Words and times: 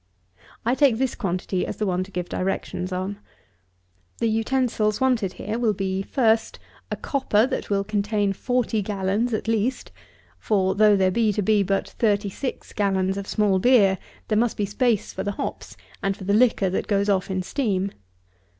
I 0.65 0.73
take 0.73 0.97
this 0.97 1.13
quantity 1.13 1.63
as 1.63 1.77
the 1.77 1.85
one 1.85 2.03
to 2.05 2.09
give 2.09 2.27
directions 2.27 2.91
on. 2.91 3.19
The 4.17 4.27
utensils 4.31 4.99
wanted 4.99 5.33
here 5.33 5.59
will 5.59 5.75
be, 5.75 6.01
FIRST, 6.01 6.57
a 6.89 6.95
copper 6.95 7.45
that 7.45 7.69
will 7.69 7.83
contain 7.83 8.33
forty 8.33 8.81
gallons, 8.81 9.31
at 9.31 9.47
least; 9.47 9.91
for, 10.39 10.73
though 10.73 10.95
there 10.95 11.11
be 11.11 11.31
to 11.33 11.43
be 11.43 11.61
but 11.61 11.87
thirty 11.87 12.31
six 12.31 12.73
gallons 12.73 13.15
of 13.15 13.27
small 13.27 13.59
beer, 13.59 13.99
there 14.27 14.39
must 14.39 14.57
be 14.57 14.65
space 14.65 15.13
for 15.13 15.21
the 15.21 15.33
hops, 15.33 15.77
and 16.01 16.17
for 16.17 16.23
the 16.23 16.33
liquor 16.33 16.71
that 16.71 16.87
goes 16.87 17.07
off 17.07 17.29
in 17.29 17.43
steam. 17.43 17.91